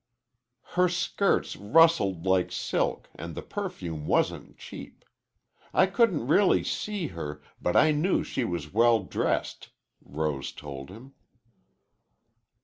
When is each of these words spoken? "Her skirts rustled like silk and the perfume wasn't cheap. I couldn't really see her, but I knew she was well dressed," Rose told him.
"Her 0.73 0.89
skirts 0.89 1.55
rustled 1.55 2.25
like 2.25 2.51
silk 2.51 3.07
and 3.13 3.35
the 3.35 3.43
perfume 3.43 4.07
wasn't 4.07 4.57
cheap. 4.57 5.05
I 5.75 5.85
couldn't 5.85 6.25
really 6.25 6.63
see 6.63 7.09
her, 7.09 7.39
but 7.61 7.75
I 7.75 7.91
knew 7.91 8.23
she 8.23 8.43
was 8.43 8.73
well 8.73 9.03
dressed," 9.03 9.69
Rose 10.03 10.53
told 10.53 10.89
him. 10.89 11.13